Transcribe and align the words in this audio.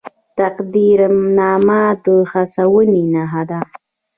تقدیرنامه 0.37 1.81
د 2.03 2.05
هڅونې 2.31 3.03
نښه 3.13 3.43
ده 3.49 3.61